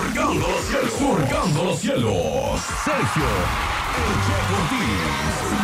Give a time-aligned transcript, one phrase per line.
[0.00, 0.92] Surcando los cielos.
[0.98, 2.60] Surcando los cielos.
[2.84, 3.28] Sergio.
[3.96, 5.60] El Che Ortiz.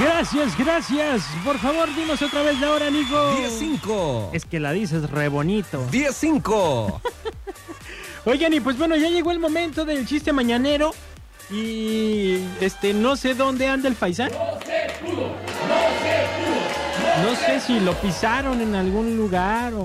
[0.00, 1.24] Gracias, gracias.
[1.44, 3.36] Por favor, dinos otra vez la hora, Nico.
[3.36, 4.30] 10-5.
[4.32, 5.84] Es que la dices re bonito.
[5.90, 7.00] 10-5.
[8.24, 10.92] Oigan, y pues bueno, ya llegó el momento del chiste mañanero.
[11.50, 14.30] Y este, no sé dónde anda el faisán.
[14.30, 15.34] No se pudo,
[17.60, 19.84] si lo pisaron en algún lugar o.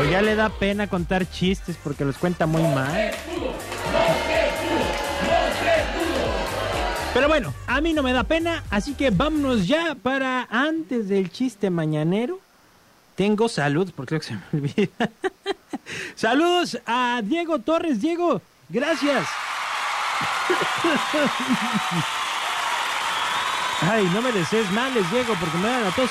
[0.00, 3.12] O ya le da pena contar chistes porque los cuenta muy mal.
[7.14, 11.30] Pero bueno, a mí no me da pena, así que vámonos ya para antes del
[11.30, 12.40] chiste mañanero.
[13.14, 15.10] Tengo saludos, porque creo que se me olvida.
[16.14, 18.00] Saludos a Diego Torres.
[18.00, 18.40] Diego,
[18.70, 19.28] gracias.
[23.82, 26.10] Ay, no me desees males, Diego, porque me da la tos.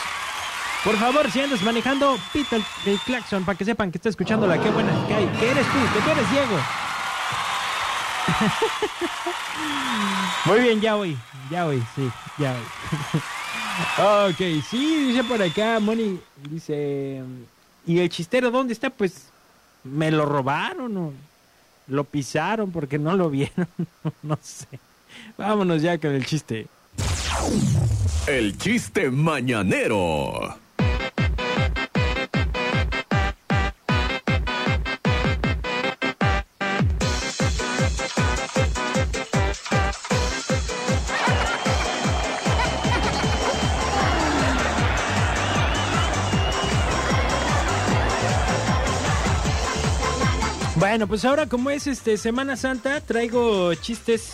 [0.83, 2.65] Por favor, si andas manejando, pita el,
[3.05, 4.91] claxon para que sepan que está escuchando la qué buena.
[5.07, 6.59] Que eres tú, que tú eres Diego.
[10.45, 11.17] Muy bien, ya voy,
[11.49, 12.61] ya voy, sí, ya voy.
[14.31, 14.37] ok,
[14.67, 17.23] sí, dice por acá, Moni, dice,
[17.85, 18.89] ¿y el chistero dónde está?
[18.89, 19.29] Pues
[19.83, 21.13] me lo robaron o
[21.87, 23.67] lo pisaron porque no lo vieron,
[24.23, 24.67] no sé.
[25.37, 26.67] Vámonos ya con el chiste.
[28.27, 30.57] El chiste mañanero.
[50.75, 54.33] Bueno, pues ahora como es este Semana Santa, traigo chistes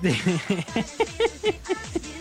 [0.00, 0.14] de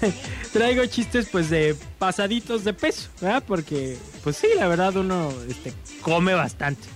[0.52, 3.42] traigo chistes pues de pasaditos de peso, ¿verdad?
[3.46, 6.88] Porque pues sí, la verdad uno este come bastante.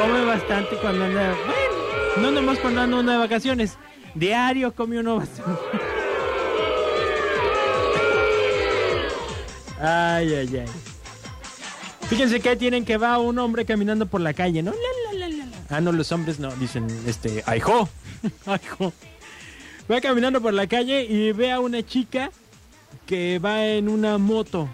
[0.00, 3.76] Come bastante cuando anda, bueno, no nomás cuando anda uno de vacaciones,
[4.14, 5.60] diario come uno bastante.
[9.80, 10.66] Ay, ay, ay.
[12.08, 14.72] Fíjense que tienen que va un hombre caminando por la calle, ¿no?
[14.72, 15.44] La, la, la.
[15.70, 17.88] Ah, no, los hombres no, dicen, este, ¡ayjo!
[18.46, 18.92] ¡ayjo!
[19.90, 22.30] Va caminando por la calle y ve a una chica
[23.06, 24.68] que va en una moto.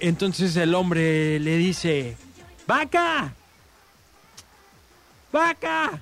[0.00, 2.16] Entonces el hombre le dice,
[2.66, 3.32] ¡Vaca!
[5.32, 6.00] ¡Vaca!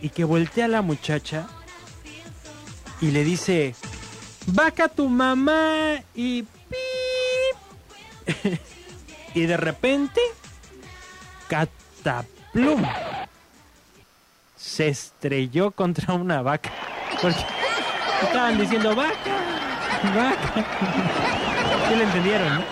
[0.00, 1.48] Y que voltea a la muchacha
[3.00, 3.74] y le dice,
[4.46, 6.78] vaca tu mamá y pip.
[9.34, 10.20] y de repente,
[11.48, 12.82] cataplum,
[14.56, 16.72] se estrelló contra una vaca.
[17.20, 17.44] Porque
[18.22, 19.36] estaban diciendo vaca,
[20.14, 20.66] vaca.
[21.88, 22.64] ¿Sí le entendieron, no?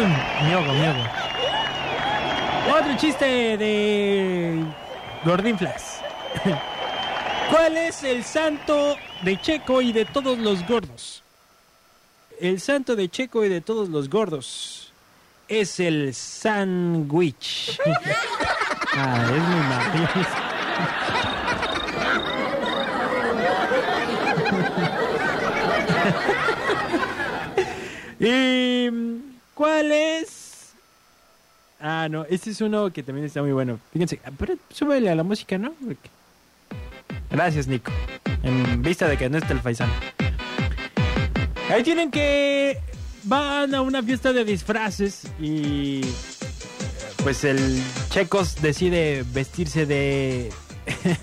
[0.46, 1.04] miogo, miogo.
[2.78, 4.64] Otro chiste de
[5.24, 6.00] Gordinflas.
[7.50, 11.22] ¿Cuál es el santo de Checo y de todos los gordos?
[12.40, 14.89] El santo de Checo y de todos los gordos
[15.50, 17.78] es el sándwich.
[18.94, 20.10] ah, es mal.
[28.20, 28.88] ¿Y
[29.54, 30.72] cuál es?
[31.80, 33.80] Ah, no, este es uno que también está muy bueno.
[33.92, 35.72] Fíjense, ah, pero súbele a la música, ¿no?
[35.84, 36.10] Porque-
[37.30, 37.90] Gracias, Nico.
[38.42, 39.90] En vista de que no está el faisán.
[41.70, 42.78] Ahí tienen que
[43.24, 46.00] van a una fiesta de disfraces y
[47.22, 50.50] pues el Checos decide vestirse de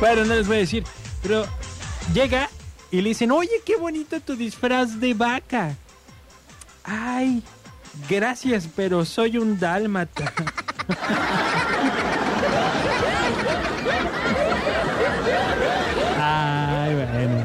[0.00, 0.84] bueno, no les voy a decir,
[1.22, 1.46] pero
[2.12, 2.48] llega
[2.90, 5.76] y le dicen, "Oye, qué bonito tu disfraz de vaca."
[6.84, 7.42] Ay,
[8.08, 10.32] gracias, pero soy un dálmata.
[16.20, 17.44] Ay, bueno.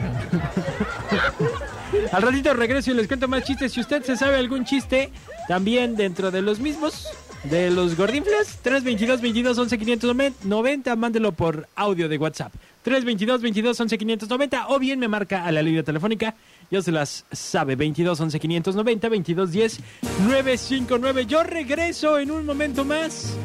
[2.11, 3.71] Al ratito regreso y les cuento más chistes.
[3.71, 5.11] Si usted se sabe algún chiste,
[5.47, 7.07] también dentro de los mismos,
[7.43, 12.51] de los gordinflas, 322 22 11 590, mándelo por audio de WhatsApp.
[12.83, 16.33] 322 22 11 590 o bien me marca a la línea telefónica.
[16.71, 19.79] Yo se las sabe, 22 11 590 22 10
[20.27, 21.25] 959.
[21.27, 23.35] Yo regreso en un momento más.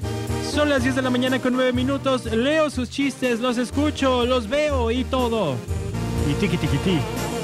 [0.50, 2.24] Son las 10 de la mañana con 9 minutos.
[2.26, 5.56] Leo sus chistes, los escucho, los veo y todo.
[6.30, 6.98] Y tiki tiki ti.